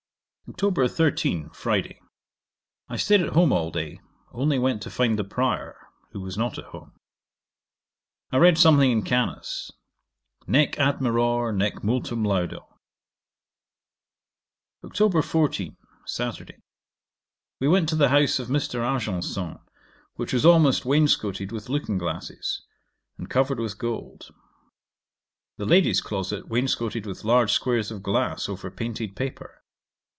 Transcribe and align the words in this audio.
'Oct. 0.69 0.91
13. 0.91 1.49
Friday. 1.51 2.01
I 2.89 2.97
staid 2.97 3.21
at 3.21 3.31
home 3.31 3.53
all 3.53 3.71
day, 3.71 4.01
only 4.33 4.59
went 4.59 4.81
to 4.83 4.89
find 4.91 5.17
the 5.17 5.23
Prior, 5.23 5.77
who 6.11 6.19
was 6.19 6.37
not 6.37 6.57
at 6.57 6.65
home. 6.65 6.91
I 8.33 8.37
read 8.37 8.57
something 8.57 8.91
in 8.91 9.03
Canus. 9.03 9.71
Nec 10.47 10.73
admiror, 10.73 11.55
nec 11.55 11.75
multum 11.85 12.25
laudo. 12.27 12.67
Oct. 14.83 15.23
14. 15.23 15.77
Saturday. 16.05 16.57
We 17.61 17.69
went 17.69 17.87
to 17.87 17.95
the 17.95 18.09
house 18.09 18.37
of 18.37 18.49
Mr. 18.49 18.81
Argenson, 18.81 19.61
which 20.15 20.33
was 20.33 20.45
almost 20.45 20.83
wainscotted 20.83 21.53
with 21.53 21.69
looking 21.69 21.97
glasses, 21.97 22.61
and 23.17 23.29
covered 23.29 23.61
with 23.61 23.77
gold. 23.77 24.31
The 25.55 25.65
ladies' 25.65 26.01
closet 26.01 26.49
wainscotted 26.49 27.05
with 27.05 27.23
large 27.23 27.53
squares 27.53 27.89
of 27.89 28.03
glass 28.03 28.49
over 28.49 28.69
painted 28.69 29.15
paper. 29.15 29.57